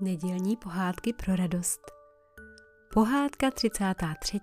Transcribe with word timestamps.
Nedělní 0.00 0.56
pohádky 0.56 1.12
pro 1.12 1.36
radost. 1.36 1.80
Pohádka 2.94 3.50
33. 3.50 4.38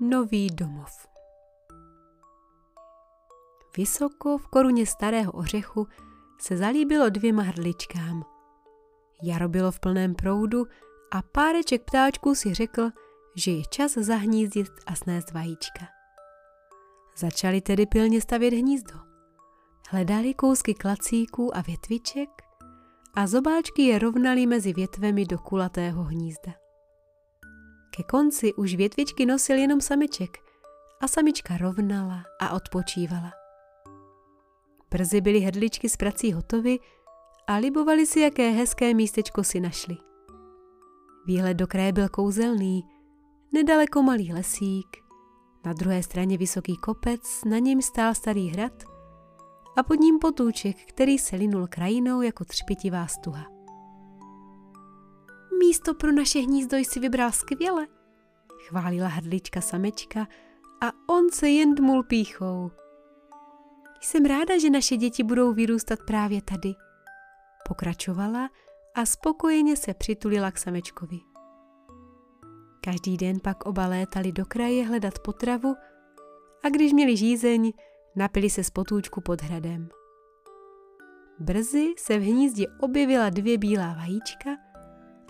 Nový 0.00 0.46
domov. 0.46 1.06
Vysoko 3.76 4.38
v 4.38 4.46
koruně 4.46 4.86
starého 4.86 5.32
ořechu 5.32 5.88
se 6.40 6.56
zalíbilo 6.56 7.08
dvěma 7.08 7.42
hrdličkám. 7.42 8.24
Jaro 9.22 9.48
bylo 9.48 9.70
v 9.70 9.80
plném 9.80 10.14
proudu 10.14 10.64
a 11.12 11.22
páreček 11.22 11.84
ptáčků 11.84 12.34
si 12.34 12.54
řekl, 12.54 12.90
že 13.36 13.50
je 13.50 13.62
čas 13.70 13.92
zahnízdit 13.92 14.72
a 14.86 14.94
snést 14.94 15.30
vajíčka. 15.30 15.86
Začali 17.16 17.60
tedy 17.60 17.86
pilně 17.86 18.20
stavět 18.20 18.54
hnízdo. 18.54 18.94
Hledali 19.90 20.34
kousky 20.34 20.74
klacíků 20.74 21.56
a 21.56 21.60
větviček 21.60 22.28
a 23.14 23.26
zobáčky 23.26 23.82
je 23.82 23.98
rovnali 23.98 24.46
mezi 24.46 24.72
větvemi 24.72 25.24
do 25.24 25.38
kulatého 25.38 26.02
hnízda. 26.02 26.52
Ke 27.96 28.02
konci 28.02 28.54
už 28.54 28.74
větvičky 28.74 29.26
nosil 29.26 29.56
jenom 29.56 29.80
sameček 29.80 30.38
a 31.00 31.08
samička 31.08 31.56
rovnala 31.56 32.24
a 32.40 32.50
odpočívala. 32.50 33.32
Brzy 34.90 35.20
byly 35.20 35.40
hrdličky 35.40 35.88
z 35.88 35.96
prací 35.96 36.32
hotovy 36.32 36.78
a 37.46 37.56
libovali 37.56 38.06
si, 38.06 38.20
jaké 38.20 38.50
hezké 38.50 38.94
místečko 38.94 39.44
si 39.44 39.60
našli. 39.60 39.96
Výhled 41.26 41.54
do 41.54 41.66
kraje 41.66 41.92
byl 41.92 42.08
kouzelný, 42.08 42.82
nedaleko 43.52 44.02
malý 44.02 44.32
lesík, 44.32 44.86
na 45.64 45.72
druhé 45.72 46.02
straně 46.02 46.38
vysoký 46.38 46.76
kopec, 46.76 47.44
na 47.44 47.58
něm 47.58 47.82
stál 47.82 48.14
starý 48.14 48.48
hrad 48.48 48.91
a 49.76 49.82
pod 49.82 49.94
ním 49.94 50.18
potůček, 50.18 50.76
který 50.88 51.18
se 51.18 51.36
linul 51.36 51.66
krajinou 51.66 52.22
jako 52.22 52.44
třpitivá 52.44 53.06
stuha. 53.06 53.46
Místo 55.58 55.94
pro 55.94 56.12
naše 56.12 56.38
hnízdo 56.38 56.76
jsi 56.76 57.00
vybral 57.00 57.32
skvěle, 57.32 57.86
chválila 58.68 59.08
hrdlička 59.08 59.60
samečka 59.60 60.26
a 60.80 61.12
on 61.14 61.30
se 61.30 61.48
jen 61.48 61.74
dmul 61.74 62.02
píchou. 62.02 62.70
Jsem 64.00 64.24
ráda, 64.24 64.58
že 64.58 64.70
naše 64.70 64.96
děti 64.96 65.22
budou 65.22 65.52
vyrůstat 65.52 65.98
právě 66.06 66.42
tady, 66.42 66.74
pokračovala 67.68 68.50
a 68.94 69.06
spokojeně 69.06 69.76
se 69.76 69.94
přitulila 69.94 70.50
k 70.50 70.58
samečkovi. 70.58 71.18
Každý 72.84 73.16
den 73.16 73.40
pak 73.40 73.66
oba 73.66 73.86
létali 73.86 74.32
do 74.32 74.44
kraje 74.46 74.86
hledat 74.86 75.18
potravu 75.18 75.74
a 76.64 76.68
když 76.68 76.92
měli 76.92 77.16
žízeň, 77.16 77.72
napili 78.16 78.50
se 78.50 78.64
z 78.64 78.70
potůčku 78.70 79.20
pod 79.20 79.42
hradem. 79.42 79.88
Brzy 81.38 81.94
se 81.98 82.18
v 82.18 82.22
hnízdě 82.22 82.66
objevila 82.80 83.30
dvě 83.30 83.58
bílá 83.58 83.94
vajíčka 83.94 84.50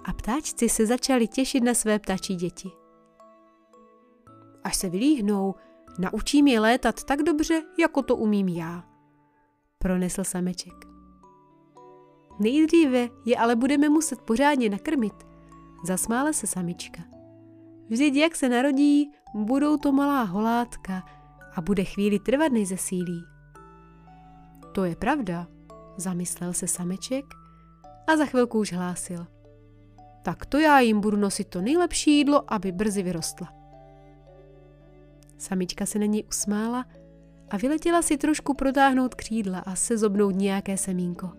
a 0.04 0.12
ptáčci 0.12 0.68
se 0.68 0.86
začali 0.86 1.28
těšit 1.28 1.64
na 1.64 1.74
své 1.74 1.98
ptačí 1.98 2.36
děti. 2.36 2.70
Až 4.64 4.76
se 4.76 4.88
vylíhnou, 4.88 5.54
naučím 5.98 6.46
je 6.46 6.60
létat 6.60 7.04
tak 7.04 7.22
dobře, 7.22 7.62
jako 7.78 8.02
to 8.02 8.16
umím 8.16 8.48
já, 8.48 8.84
pronesl 9.78 10.24
sameček. 10.24 10.74
Nejdříve 12.40 13.08
je 13.24 13.36
ale 13.36 13.56
budeme 13.56 13.88
muset 13.88 14.22
pořádně 14.22 14.68
nakrmit, 14.68 15.14
zasmála 15.84 16.32
se 16.32 16.46
samička. 16.46 17.02
Vždyť 17.88 18.14
jak 18.14 18.36
se 18.36 18.48
narodí, 18.48 19.10
budou 19.34 19.76
to 19.76 19.92
malá 19.92 20.22
holátka 20.22 21.02
a 21.54 21.60
bude 21.60 21.84
chvíli 21.84 22.18
trvat, 22.18 22.52
než 22.52 22.68
zesílí. 22.68 23.24
To 24.72 24.84
je 24.84 24.96
pravda, 24.96 25.46
zamyslel 25.96 26.52
se 26.52 26.66
sameček 26.66 27.24
a 28.06 28.16
za 28.16 28.26
chvilku 28.26 28.58
už 28.58 28.72
hlásil. 28.72 29.26
Tak 30.22 30.46
to 30.46 30.58
já 30.58 30.80
jim 30.80 31.00
budu 31.00 31.16
nosit 31.16 31.48
to 31.48 31.60
nejlepší 31.60 32.16
jídlo, 32.16 32.52
aby 32.52 32.72
brzy 32.72 33.02
vyrostla. 33.02 33.52
Samička 35.38 35.86
se 35.86 35.98
na 35.98 36.06
ní 36.06 36.24
usmála 36.24 36.86
a 37.50 37.56
vyletěla 37.56 38.02
si 38.02 38.16
trošku 38.16 38.54
protáhnout 38.54 39.14
křídla 39.14 39.58
a 39.58 39.74
sezobnout 39.74 40.34
nějaké 40.34 40.76
semínko. 40.76 41.30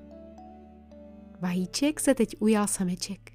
Vajíček 1.41 1.99
se 1.99 2.15
teď 2.15 2.35
ujal 2.39 2.67
sameček. 2.67 3.31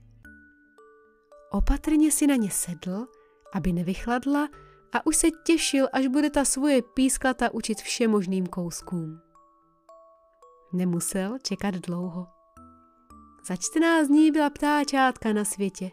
Opatrně 1.50 2.10
si 2.10 2.26
na 2.26 2.36
ně 2.36 2.50
sedl, 2.50 3.06
aby 3.52 3.72
nevychladla 3.72 4.48
a 4.92 5.06
už 5.06 5.16
se 5.16 5.30
těšil, 5.30 5.88
až 5.92 6.06
bude 6.06 6.30
ta 6.30 6.44
svoje 6.44 6.82
písklata 6.82 7.54
učit 7.54 7.80
všemožným 7.80 8.46
kouskům. 8.46 9.20
Nemusel 10.72 11.38
čekat 11.42 11.74
dlouho. 11.74 12.26
Za 13.48 13.56
14 13.56 14.06
dní 14.08 14.30
byla 14.30 14.50
ptáčátka 14.50 15.32
na 15.32 15.44
světě. 15.44 15.90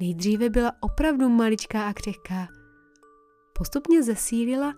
Nejdříve 0.00 0.50
byla 0.50 0.72
opravdu 0.80 1.28
maličká 1.28 1.88
a 1.88 1.92
křehká. 1.92 2.48
Postupně 3.58 4.02
zesílila 4.02 4.74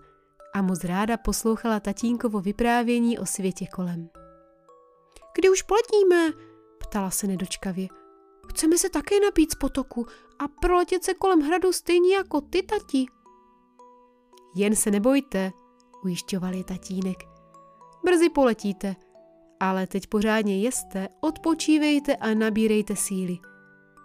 a 0.53 0.61
moc 0.61 0.83
ráda 0.83 1.17
poslouchala 1.17 1.79
tatínkovo 1.79 2.41
vyprávění 2.41 3.19
o 3.19 3.25
světě 3.25 3.65
kolem. 3.75 4.09
Kdy 5.35 5.49
už 5.49 5.61
poletíme? 5.61 6.29
ptala 6.79 7.11
se 7.11 7.27
nedočkavě. 7.27 7.87
Chceme 8.57 8.77
se 8.77 8.89
také 8.89 9.19
napít 9.19 9.51
z 9.51 9.55
potoku 9.55 10.05
a 10.39 10.47
proletět 10.47 11.03
se 11.03 11.13
kolem 11.13 11.41
hradu 11.41 11.73
stejně 11.73 12.15
jako 12.15 12.41
ty, 12.41 12.63
tati. 12.63 13.05
Jen 14.55 14.75
se 14.75 14.91
nebojte, 14.91 15.51
ujišťoval 16.03 16.53
je 16.53 16.63
tatínek. 16.63 17.17
Brzy 18.05 18.29
poletíte, 18.29 18.95
ale 19.59 19.87
teď 19.87 20.07
pořádně 20.07 20.61
jeste, 20.61 21.07
odpočívejte 21.19 22.15
a 22.15 22.33
nabírejte 22.33 22.95
síly. 22.95 23.37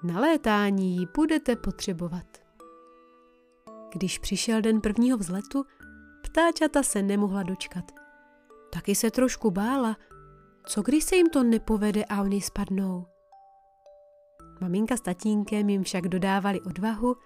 Na 0.02 0.20
létání 0.20 0.96
ji 0.96 1.06
budete 1.16 1.56
potřebovat. 1.56 2.26
Když 3.92 4.18
přišel 4.18 4.60
den 4.60 4.80
prvního 4.80 5.18
vzletu, 5.18 5.64
ptáčata 6.22 6.82
se 6.82 7.02
nemohla 7.02 7.42
dočkat. 7.42 7.92
Taky 8.72 8.94
se 8.94 9.10
trošku 9.10 9.50
bála, 9.50 9.96
co 10.66 10.82
když 10.82 11.04
se 11.04 11.16
jim 11.16 11.30
to 11.30 11.42
nepovede 11.42 12.04
a 12.04 12.22
oni 12.22 12.40
spadnou. 12.40 13.11
Maminka 14.62 14.96
s 14.96 15.00
tatínkem 15.00 15.68
jim 15.68 15.82
však 15.82 16.08
dodávali 16.08 16.60
odvahu 16.60 17.16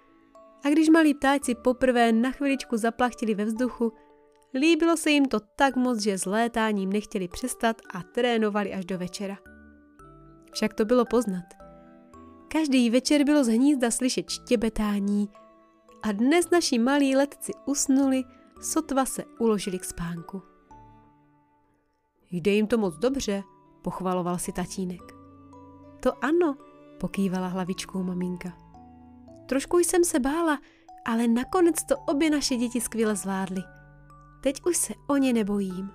a 0.65 0.69
když 0.69 0.89
malí 0.89 1.15
ptáci 1.15 1.55
poprvé 1.55 2.13
na 2.13 2.31
chviličku 2.31 2.77
zaplachtili 2.77 3.35
ve 3.35 3.45
vzduchu, 3.45 3.93
líbilo 4.55 4.97
se 4.97 5.11
jim 5.11 5.25
to 5.25 5.41
tak 5.41 5.77
moc, 5.77 6.01
že 6.01 6.19
s 6.19 6.25
létáním 6.25 6.93
nechtěli 6.93 7.29
přestat 7.29 7.77
a 7.95 8.03
trénovali 8.03 8.75
až 8.75 8.85
do 8.85 8.99
večera. 8.99 9.37
Však 10.53 10.75
to 10.75 10.85
bylo 10.85 11.05
poznat. 11.05 11.45
Každý 12.49 12.91
večer 12.91 13.25
bylo 13.25 13.45
z 13.45 13.49
hnízda 13.49 13.91
slyšet 13.91 14.31
štěbetání 14.31 15.29
a 16.03 16.13
dnes 16.13 16.51
naši 16.51 16.79
malí 16.79 17.17
letci 17.17 17.53
usnuli, 17.67 18.25
sotva 18.61 19.05
se 19.05 19.25
uložili 19.39 19.79
k 19.79 19.85
spánku. 19.85 20.43
Jde 22.31 22.51
jim 22.51 22.67
to 22.67 22.79
moc 22.79 22.99
dobře, 22.99 23.43
pochvaloval 23.83 24.39
si 24.39 24.53
tatínek. 24.53 25.03
To 26.01 26.25
ano, 26.25 26.57
pokývala 26.99 27.49
hlavičkou 27.49 28.03
maminka. 28.03 28.53
Trošku 29.47 29.79
jsem 29.79 30.05
se 30.05 30.21
bála, 30.21 30.59
ale 31.05 31.29
nakonec 31.29 31.85
to 31.85 31.97
obě 31.99 32.31
naše 32.31 32.57
děti 32.57 32.81
skvěle 32.81 33.17
zvládly. 33.17 33.63
Teď 34.43 34.63
už 34.67 34.77
se 34.77 34.95
o 35.09 35.17
ně 35.17 35.33
nebojím. 35.33 35.91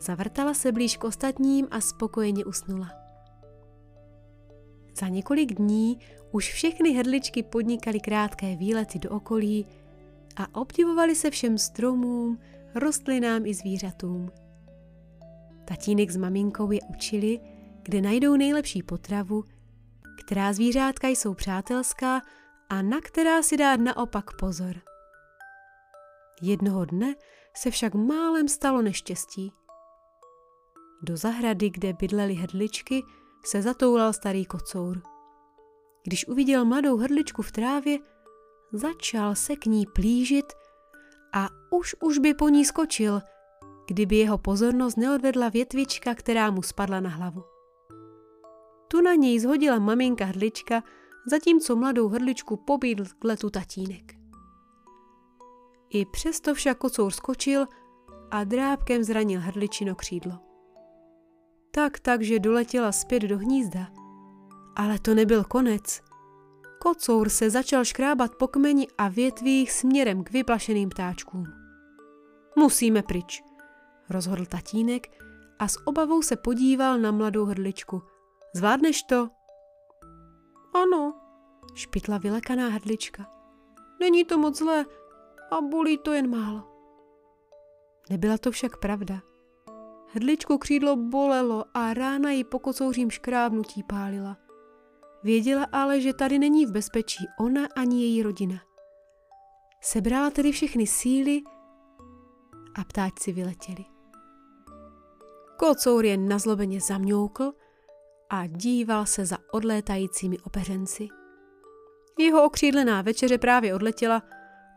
Zavrtala 0.00 0.54
se 0.54 0.72
blíž 0.72 0.96
k 0.96 1.04
ostatním 1.04 1.68
a 1.70 1.80
spokojeně 1.80 2.44
usnula. 2.44 2.90
Za 5.00 5.08
několik 5.08 5.54
dní 5.54 5.98
už 6.32 6.52
všechny 6.52 6.90
hrdličky 6.90 7.42
podnikaly 7.42 8.00
krátké 8.00 8.56
výlety 8.56 8.98
do 8.98 9.10
okolí 9.10 9.66
a 10.36 10.60
obdivovali 10.60 11.14
se 11.14 11.30
všem 11.30 11.58
stromům, 11.58 12.38
rostlinám 12.74 13.46
i 13.46 13.54
zvířatům. 13.54 14.30
Tatínek 15.64 16.10
s 16.10 16.16
maminkou 16.16 16.70
je 16.70 16.80
učili, 16.88 17.40
kde 17.82 18.00
najdou 18.00 18.36
nejlepší 18.36 18.82
potravu 18.82 19.44
která 20.16 20.52
zvířátka 20.52 21.08
jsou 21.08 21.34
přátelská 21.34 22.22
a 22.68 22.82
na 22.82 23.00
která 23.00 23.42
si 23.42 23.56
dát 23.56 23.80
naopak 23.80 24.36
pozor. 24.36 24.74
Jednoho 26.42 26.84
dne 26.84 27.14
se 27.56 27.70
však 27.70 27.94
málem 27.94 28.48
stalo 28.48 28.82
neštěstí. 28.82 29.52
Do 31.02 31.16
zahrady, 31.16 31.70
kde 31.70 31.92
bydlely 31.92 32.34
hrdličky, 32.34 33.02
se 33.44 33.62
zatoulal 33.62 34.12
starý 34.12 34.44
kocour. 34.44 35.02
Když 36.04 36.28
uviděl 36.28 36.64
mladou 36.64 36.96
hrdličku 36.96 37.42
v 37.42 37.52
trávě, 37.52 37.98
začal 38.72 39.34
se 39.34 39.56
k 39.56 39.66
ní 39.66 39.86
plížit 39.86 40.52
a 41.34 41.48
už 41.70 41.96
už 42.02 42.18
by 42.18 42.34
po 42.34 42.48
ní 42.48 42.64
skočil, 42.64 43.20
kdyby 43.86 44.16
jeho 44.16 44.38
pozornost 44.38 44.96
neodvedla 44.96 45.48
větvička, 45.48 46.14
která 46.14 46.50
mu 46.50 46.62
spadla 46.62 47.00
na 47.00 47.10
hlavu. 47.10 47.55
Tu 48.96 49.02
na 49.02 49.14
něj 49.14 49.40
zhodila 49.40 49.78
maminka 49.78 50.24
hrdlička, 50.24 50.82
zatímco 51.30 51.76
mladou 51.76 52.08
hrdličku 52.08 52.56
pobídl 52.56 53.04
k 53.18 53.24
letu 53.24 53.50
tatínek. 53.50 54.14
I 55.90 56.06
přesto 56.06 56.54
však 56.54 56.78
kocour 56.78 57.12
skočil 57.12 57.66
a 58.30 58.44
drábkem 58.44 59.02
zranil 59.02 59.40
hrdličino 59.40 59.94
křídlo. 59.94 60.32
Tak, 61.70 61.98
takže 61.98 62.38
doletěla 62.38 62.92
zpět 62.92 63.22
do 63.22 63.38
hnízda 63.38 63.86
Ale 64.76 64.98
to 64.98 65.14
nebyl 65.14 65.44
konec. 65.44 66.00
Kocour 66.80 67.28
se 67.28 67.50
začal 67.50 67.84
škrábat 67.84 68.34
po 68.34 68.48
kmeni 68.48 68.86
a 68.98 69.08
větvích 69.08 69.72
směrem 69.72 70.24
k 70.24 70.30
vyplašeným 70.30 70.88
ptáčkům. 70.88 71.44
Musíme 72.58 73.02
pryč, 73.02 73.42
rozhodl 74.10 74.46
tatínek 74.46 75.06
a 75.58 75.68
s 75.68 75.86
obavou 75.86 76.22
se 76.22 76.36
podíval 76.36 76.98
na 76.98 77.10
mladou 77.10 77.44
hrdličku. 77.44 78.02
Zvládneš 78.54 79.02
to? 79.02 79.28
Ano, 80.74 81.14
špitla 81.74 82.18
vylekaná 82.18 82.68
hrdlička. 82.68 83.26
Není 84.00 84.24
to 84.24 84.38
moc 84.38 84.58
zlé 84.58 84.84
a 85.50 85.60
bolí 85.60 85.98
to 85.98 86.12
jen 86.12 86.30
málo. 86.30 86.62
Nebyla 88.10 88.38
to 88.38 88.50
však 88.50 88.76
pravda. 88.76 89.20
Hrdličku 90.08 90.58
křídlo 90.58 90.96
bolelo 90.96 91.64
a 91.74 91.94
rána 91.94 92.30
ji 92.30 92.44
po 92.44 92.58
kocouřím 92.58 93.10
škrábnutí 93.10 93.82
pálila. 93.82 94.36
Věděla 95.22 95.66
ale, 95.72 96.00
že 96.00 96.14
tady 96.14 96.38
není 96.38 96.66
v 96.66 96.72
bezpečí 96.72 97.24
ona 97.40 97.62
ani 97.76 98.02
její 98.02 98.22
rodina. 98.22 98.56
Sebrala 99.80 100.30
tedy 100.30 100.52
všechny 100.52 100.86
síly 100.86 101.42
a 102.74 102.84
ptáčci 102.84 103.32
vyletěli. 103.32 103.84
Kocour 105.56 106.04
jen 106.04 106.28
nazlobeně 106.28 106.80
zamňoukl 106.80 107.52
a 108.30 108.46
díval 108.46 109.06
se 109.06 109.26
za 109.26 109.38
odlétajícími 109.52 110.38
opeřenci. 110.38 111.08
Jeho 112.18 112.44
okřídlená 112.44 113.02
večeře 113.02 113.38
právě 113.38 113.74
odletěla 113.74 114.22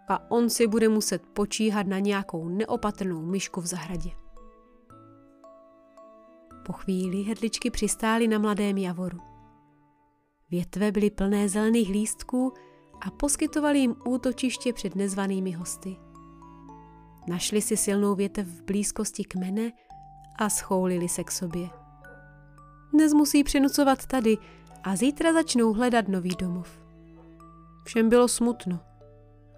a 0.07 0.31
on 0.31 0.49
si 0.49 0.67
bude 0.67 0.89
muset 0.89 1.21
počíhat 1.33 1.87
na 1.87 1.99
nějakou 1.99 2.49
neopatrnou 2.49 3.21
myšku 3.21 3.61
v 3.61 3.65
zahradě. 3.65 4.09
Po 6.65 6.73
chvíli 6.73 7.23
hrdličky 7.23 7.71
přistály 7.71 8.27
na 8.27 8.39
mladém 8.39 8.77
javoru. 8.77 9.17
Větve 10.51 10.91
byly 10.91 11.09
plné 11.09 11.49
zelených 11.49 11.89
lístků 11.89 12.53
a 13.01 13.11
poskytovaly 13.11 13.79
jim 13.79 13.95
útočiště 14.05 14.73
před 14.73 14.95
nezvanými 14.95 15.51
hosty. 15.51 15.97
Našli 17.27 17.61
si 17.61 17.77
silnou 17.77 18.15
větev 18.15 18.47
v 18.47 18.63
blízkosti 18.63 19.23
kmene 19.23 19.71
a 20.39 20.49
schoulili 20.49 21.09
se 21.09 21.23
k 21.23 21.31
sobě. 21.31 21.69
Dnes 22.93 23.13
musí 23.13 23.43
přenucovat 23.43 24.05
tady 24.05 24.37
a 24.83 24.95
zítra 24.95 25.33
začnou 25.33 25.73
hledat 25.73 26.07
nový 26.07 26.35
domov. 26.39 26.81
Všem 27.83 28.09
bylo 28.09 28.27
smutno. 28.27 28.79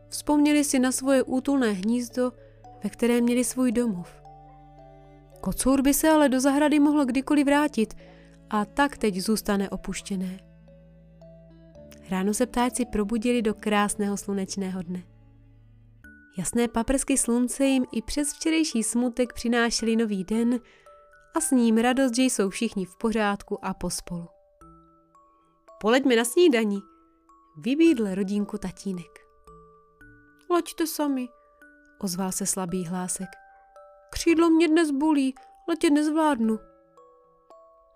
Vzpomněli 0.10 0.64
si 0.64 0.80
na 0.80 0.92
svoje 0.92 1.24
útulné 1.24 1.72
hnízdo, 1.72 2.32
ve 2.84 2.90
kterém 2.90 3.24
měli 3.24 3.44
svůj 3.44 3.72
domov. 3.72 4.22
Kocour 5.42 5.82
by 5.82 5.94
se 5.94 6.10
ale 6.10 6.30
do 6.30 6.40
zahrady 6.40 6.80
mohl 6.80 7.06
kdykoliv 7.06 7.46
vrátit 7.46 7.94
a 8.50 8.66
tak 8.66 8.98
teď 8.98 9.16
zůstane 9.16 9.70
opuštěné. 9.70 10.40
Ráno 12.10 12.34
se 12.34 12.46
ptáci 12.46 12.86
probudili 12.86 13.42
do 13.42 13.54
krásného 13.54 14.18
slunečného 14.18 14.82
dne. 14.82 15.04
Jasné 16.38 16.68
paprsky 16.68 17.18
slunce 17.18 17.66
jim 17.66 17.86
i 17.92 18.02
přes 18.02 18.34
včerejší 18.34 18.84
smutek 18.84 19.34
přinášeli 19.34 19.96
nový 19.96 20.24
den 20.24 20.60
a 21.36 21.42
s 21.42 21.52
ním 21.52 21.78
radost, 21.78 22.16
že 22.16 22.22
jsou 22.22 22.50
všichni 22.50 22.86
v 22.86 22.98
pořádku 22.98 23.66
a 23.66 23.74
pospolu. 23.74 24.28
Poleďme 25.82 26.16
na 26.16 26.26
snídaní, 26.26 26.82
vybídl 27.58 28.16
rodinku 28.16 28.58
tatínek. 28.58 29.20
Leďte 30.50 30.88
sami, 30.88 31.28
ozval 32.00 32.32
se 32.32 32.46
slabý 32.46 32.86
hlásek. 32.86 33.30
Křídlo 34.12 34.50
mě 34.50 34.68
dnes 34.68 34.92
bolí, 34.92 35.36
letět 35.70 35.94
nezvládnu. 35.94 36.60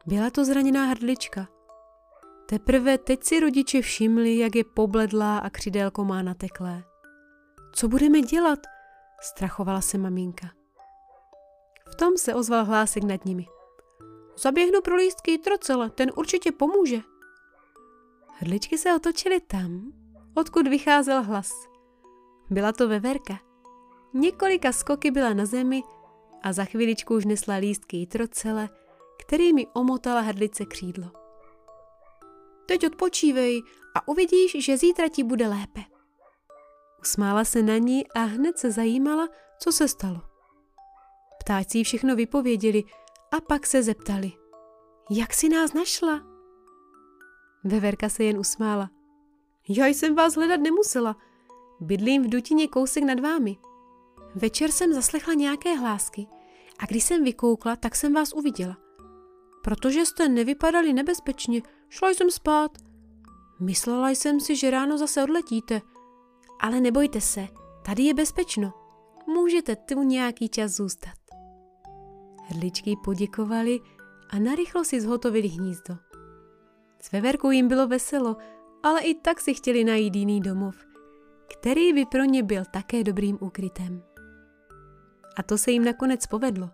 Byla 0.05 0.29
to 0.29 0.45
zraněná 0.45 0.85
hrdlička. 0.85 1.47
Teprve 2.45 2.97
teď 2.97 3.23
si 3.23 3.39
rodiče 3.39 3.81
všimli, 3.81 4.37
jak 4.37 4.55
je 4.55 4.63
pobledlá 4.63 5.37
a 5.37 5.49
křidélko 5.49 6.05
má 6.05 6.21
nateklé. 6.21 6.83
Co 7.73 7.87
budeme 7.87 8.21
dělat? 8.21 8.59
Strachovala 9.21 9.81
se 9.81 9.97
maminka. 9.97 10.47
V 11.91 11.95
tom 11.95 12.17
se 12.17 12.35
ozval 12.35 12.65
hlásek 12.65 13.03
nad 13.03 13.25
nimi. 13.25 13.45
Zaběhnu 14.37 14.81
pro 14.81 14.95
lístky 14.95 15.37
trocele, 15.37 15.89
ten 15.89 16.11
určitě 16.15 16.51
pomůže. 16.51 17.01
Hrdličky 18.27 18.77
se 18.77 18.95
otočily 18.95 19.39
tam, 19.39 19.93
odkud 20.33 20.67
vycházel 20.67 21.23
hlas. 21.23 21.51
Byla 22.49 22.71
to 22.71 22.87
veverka. 22.87 23.39
Několika 24.13 24.71
skoky 24.71 25.11
byla 25.11 25.33
na 25.33 25.45
zemi 25.45 25.83
a 26.43 26.53
za 26.53 26.65
chviličku 26.65 27.15
už 27.15 27.25
nesla 27.25 27.55
lístky 27.55 28.01
i 28.01 28.07
trocele, 28.07 28.69
kterými 29.19 29.67
omotala 29.73 30.21
hrdlice 30.21 30.65
křídlo. 30.65 31.11
Teď 32.65 32.87
odpočívej 32.87 33.61
a 33.95 34.07
uvidíš, 34.07 34.65
že 34.65 34.77
zítra 34.77 35.07
ti 35.07 35.23
bude 35.23 35.47
lépe. 35.47 35.81
Usmála 37.01 37.43
se 37.43 37.61
na 37.61 37.77
ní 37.77 38.07
a 38.07 38.19
hned 38.19 38.57
se 38.57 38.71
zajímala, 38.71 39.29
co 39.59 39.71
se 39.71 39.87
stalo. 39.87 40.34
Ptáci 41.45 41.83
všechno 41.83 42.15
vypověděli 42.15 42.83
a 43.31 43.41
pak 43.41 43.67
se 43.67 43.83
zeptali. 43.83 44.31
Jak 45.11 45.33
si 45.33 45.49
nás 45.49 45.73
našla? 45.73 46.21
Veverka 47.63 48.09
se 48.09 48.23
jen 48.23 48.39
usmála. 48.39 48.89
Já 49.69 49.87
jsem 49.87 50.15
vás 50.15 50.35
hledat 50.35 50.59
nemusela. 50.59 51.15
Bydlím 51.79 52.23
v 52.23 52.29
dutině 52.29 52.67
kousek 52.67 53.03
nad 53.03 53.19
vámi. 53.19 53.57
Večer 54.35 54.71
jsem 54.71 54.93
zaslechla 54.93 55.33
nějaké 55.33 55.75
hlásky 55.75 56.27
a 56.79 56.85
když 56.85 57.03
jsem 57.03 57.23
vykoukla, 57.23 57.75
tak 57.75 57.95
jsem 57.95 58.13
vás 58.13 58.33
uviděla. 58.33 58.77
Protože 59.63 60.05
jste 60.05 60.29
nevypadali 60.29 60.93
nebezpečně, 60.93 61.61
šla 61.89 62.09
jsem 62.09 62.31
spát. 62.31 62.71
Myslela 63.59 64.09
jsem 64.09 64.39
si, 64.39 64.55
že 64.55 64.71
ráno 64.71 64.97
zase 64.97 65.23
odletíte. 65.23 65.81
Ale 66.59 66.81
nebojte 66.81 67.21
se, 67.21 67.47
tady 67.85 68.03
je 68.03 68.13
bezpečno. 68.13 68.73
Můžete 69.27 69.75
tu 69.75 70.03
nějaký 70.03 70.49
čas 70.49 70.71
zůstat. 70.71 71.24
Hrdličky 72.47 72.95
poděkovali 73.03 73.79
a 74.29 74.39
narychlo 74.39 74.83
si 74.83 75.01
zhotovili 75.01 75.47
hnízdo. 75.47 75.97
S 77.01 77.11
veverkou 77.11 77.51
jim 77.51 77.67
bylo 77.67 77.87
veselo, 77.87 78.37
ale 78.83 79.01
i 79.01 79.13
tak 79.13 79.41
si 79.41 79.53
chtěli 79.53 79.83
najít 79.83 80.15
jiný 80.15 80.41
domov, 80.41 80.75
který 81.53 81.93
by 81.93 82.05
pro 82.05 82.23
ně 82.23 82.43
byl 82.43 82.63
také 82.73 83.03
dobrým 83.03 83.37
úkrytem. 83.41 84.03
A 85.37 85.43
to 85.43 85.57
se 85.57 85.71
jim 85.71 85.83
nakonec 85.83 86.27
povedlo. 86.27 86.69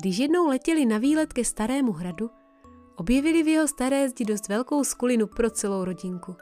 Když 0.00 0.18
jednou 0.18 0.46
letěli 0.46 0.86
na 0.86 0.98
výlet 0.98 1.32
ke 1.32 1.44
starému 1.44 1.92
hradu, 1.92 2.30
objevili 2.96 3.42
v 3.42 3.48
jeho 3.48 3.68
staré 3.68 4.08
zdi 4.08 4.24
dost 4.24 4.48
velkou 4.48 4.84
skulinu 4.84 5.26
pro 5.26 5.50
celou 5.50 5.84
rodinku. 5.84 6.36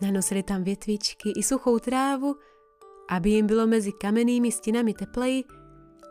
Nanosili 0.00 0.42
tam 0.42 0.64
větvičky 0.64 1.32
i 1.36 1.42
suchou 1.42 1.78
trávu, 1.78 2.36
aby 3.08 3.30
jim 3.30 3.46
bylo 3.46 3.66
mezi 3.66 3.92
kamennými 3.92 4.52
stěnami 4.52 4.94
tepleji 4.94 5.44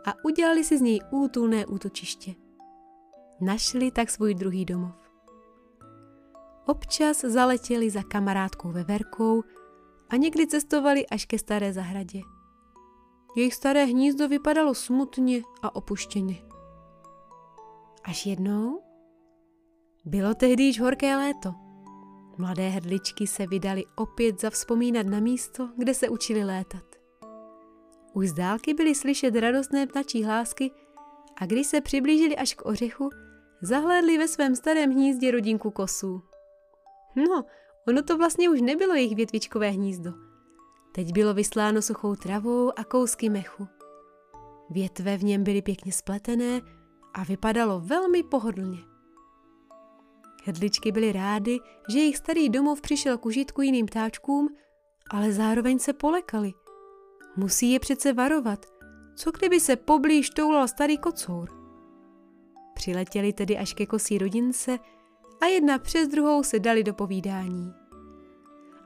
a 0.06 0.14
udělali 0.26 0.64
si 0.64 0.78
z 0.78 0.82
něj 0.82 1.00
útulné 1.12 1.66
útočiště. 1.66 2.36
Našli 3.42 3.92
tak 3.92 4.10
svůj 4.10 4.34
druhý 4.34 4.66
domov. 4.66 4.96
Občas 6.66 7.22
zaletěli 7.22 7.90
za 7.90 8.04
kamarádkou 8.04 8.72
Veverkou 8.72 9.44
a 10.10 10.16
někdy 10.16 10.48
cestovali 10.48 11.08
až 11.08 11.26
ke 11.26 11.40
staré 11.40 11.74
zahradě. 11.74 12.22
Jejich 13.36 13.54
staré 13.54 13.86
hnízdo 13.86 14.28
vypadalo 14.28 14.76
smutně 14.76 15.42
a 15.62 15.76
opuštěně. 15.76 16.42
Až 18.04 18.26
jednou? 18.26 18.82
Bylo 20.06 20.34
tehdy 20.34 20.64
již 20.64 20.80
horké 20.82 21.18
léto. 21.18 21.54
Mladé 22.38 22.70
hrdličky 22.70 23.28
se 23.28 23.48
vydali 23.48 23.84
opět 23.96 24.42
zavzpomínat 24.42 25.06
na 25.06 25.20
místo, 25.20 25.70
kde 25.78 25.94
se 25.94 26.10
učili 26.10 26.44
létat. 26.44 26.89
Už 28.14 28.30
z 28.30 28.34
dálky 28.34 28.74
byly 28.74 28.96
slyšet 28.96 29.36
radostné 29.36 29.88
ptačí 29.88 30.24
hlásky 30.24 30.72
a 31.38 31.46
když 31.46 31.68
se 31.68 31.82
přiblížili 31.82 32.38
až 32.38 32.54
k 32.54 32.66
ořechu, 32.66 33.10
zahlédli 33.62 34.18
ve 34.18 34.28
svém 34.28 34.56
starém 34.56 34.92
hnízdě 34.92 35.32
rodinku 35.32 35.72
kosů. 35.72 36.22
No, 37.16 37.46
ono 37.88 38.04
to 38.04 38.18
vlastně 38.18 38.50
už 38.50 38.62
nebylo 38.62 38.94
jejich 38.94 39.16
větvičkové 39.16 39.70
hnízdo– 39.70 40.14
Teď 40.92 41.14
bylo 41.14 41.34
vysláno 41.34 41.82
suchou 41.82 42.16
travou 42.16 42.80
a 42.80 42.84
kousky 42.84 43.30
mechu. 43.30 43.68
Větve 44.70 45.18
v 45.18 45.24
něm 45.24 45.44
byly 45.44 45.62
pěkně 45.62 45.92
spletené 45.92 46.62
a 47.14 47.24
vypadalo 47.24 47.80
velmi 47.80 48.24
pohodlně. 48.24 48.78
Hedličky 50.44 50.92
byly 50.92 51.12
rády, 51.12 51.58
že 51.90 52.00
jejich 52.00 52.18
starý 52.18 52.50
domov 52.50 52.82
přišel 52.82 53.18
k 53.18 53.26
užitku 53.26 53.62
jiným 53.62 53.86
ptáčkům, 53.86 54.50
ale 55.12 55.32
zároveň 55.32 55.80
se 55.80 55.94
polekali. 55.94 56.54
Musí 57.36 57.72
je 57.72 57.80
přece 57.80 58.14
varovat. 58.14 58.66
Co 59.16 59.32
kdyby 59.32 59.60
se 59.60 59.76
poblíž 59.76 60.30
toulal 60.30 60.68
starý 60.68 60.98
kocour? 60.98 61.50
Přiletěli 62.74 63.34
tedy 63.34 63.58
až 63.58 63.74
ke 63.74 63.86
kosí 63.86 64.18
rodince 64.18 64.80
a 65.42 65.46
jedna 65.46 65.80
přes 65.80 66.08
druhou 66.08 66.44
se 66.44 66.60
dali 66.60 66.84
do 66.84 66.94
povídání. 66.94 67.74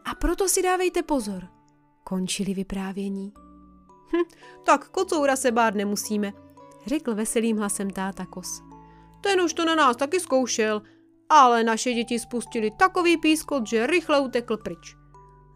A 0.05 0.15
proto 0.15 0.47
si 0.47 0.61
dávejte 0.61 1.03
pozor– 1.03 1.47
končili 2.03 2.53
vyprávění. 2.53 3.33
Hm, 4.15 4.23
tak 4.63 4.89
kocoura 4.89 5.35
se 5.35 5.51
bát 5.51 5.75
nemusíme, 5.75 6.33
řekl 6.85 7.15
veselým 7.15 7.57
hlasem 7.57 7.89
táta 7.89 8.25
kos. 8.25 8.61
Ten 9.21 9.41
už 9.41 9.53
to 9.53 9.65
na 9.65 9.75
nás 9.75 9.97
taky 9.97 10.19
zkoušel, 10.19 10.81
ale 11.29 11.63
naše 11.63 11.93
děti 11.93 12.19
spustili 12.19 12.71
takový 12.71 13.17
pískot, 13.17 13.67
že 13.67 13.87
rychle 13.87 14.19
utekl 14.19 14.57
pryč. 14.57 15.02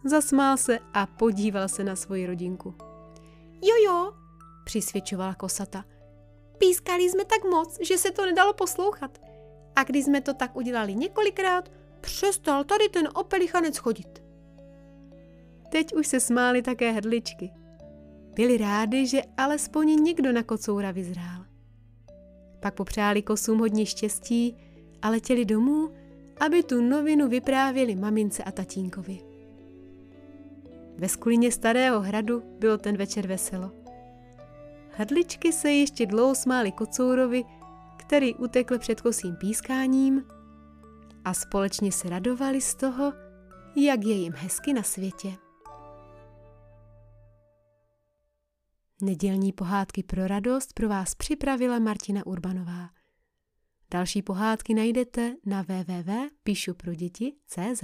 Zasmál 0.05 0.57
se 0.57 0.79
a 0.93 1.05
podíval 1.05 1.67
se 1.67 1.83
na 1.83 1.95
svoji 1.95 2.25
rodinku. 2.25 2.75
Jo, 3.61 3.75
jo, 3.85 4.13
přisvědčovala 4.65 5.35
kosata. 5.35 5.85
Pískali 6.57 7.09
jsme 7.09 7.25
tak 7.25 7.43
moc, 7.43 7.77
že 7.81 7.97
se 7.97 8.11
to 8.11 8.25
nedalo 8.25 8.53
poslouchat. 8.53 9.21
A 9.75 9.83
když 9.83 10.05
jsme 10.05 10.21
to 10.21 10.33
tak 10.33 10.55
udělali 10.55 10.95
několikrát, 10.95 11.71
přestal 12.01 12.63
tady 12.63 12.89
ten 12.89 13.09
opelichanec 13.15 13.77
chodit. 13.77 14.23
Teď 15.69 15.93
už 15.95 16.07
se 16.07 16.19
smály 16.19 16.61
také 16.61 16.91
hrdličky. 16.91 17.51
Byli 18.33 18.57
rádi, 18.57 19.07
že 19.07 19.21
alespoň 19.37 20.03
někdo 20.03 20.31
na 20.31 20.43
kocoura 20.43 20.91
vyzrál. 20.91 21.45
Pak 22.59 22.73
popřáli 22.73 23.21
kosům 23.21 23.59
hodně 23.59 23.85
štěstí 23.85 24.57
a 25.01 25.09
letěli 25.09 25.45
domů, 25.45 25.89
aby 26.39 26.63
tu 26.63 26.81
novinu 26.81 27.27
vyprávěli 27.27 27.95
mamince 27.95 28.43
a 28.43 28.51
tatínkovi. 28.51 29.26
Ve 30.97 31.09
skulině 31.09 31.51
starého 31.51 32.01
hradu 32.01 32.43
bylo 32.59 32.77
ten 32.77 32.97
večer 32.97 33.27
veselo. 33.27 33.71
Hrdličky 34.91 35.53
se 35.53 35.71
ještě 35.71 36.05
dlouho 36.05 36.35
smály 36.35 36.71
kocourovi, 36.71 37.43
který 37.97 38.35
utekl 38.35 38.79
před 38.79 39.01
kosím 39.01 39.35
pískáním 39.35 40.23
a 41.25 41.33
společně 41.33 41.91
se 41.91 42.09
radovali 42.09 42.61
z 42.61 42.75
toho, 42.75 43.13
jak 43.75 44.03
je 44.03 44.15
jim 44.15 44.33
hezky 44.33 44.73
na 44.73 44.83
světě. 44.83 45.33
Nedělní 49.01 49.53
pohádky 49.53 50.03
pro 50.03 50.27
radost 50.27 50.73
pro 50.73 50.89
vás 50.89 51.15
připravila 51.15 51.79
Martina 51.79 52.25
Urbanová. 52.25 52.89
Další 53.91 54.21
pohádky 54.21 54.73
najdete 54.73 55.35
na 55.45 55.61
www.píšuproděti.cz. 55.61 57.83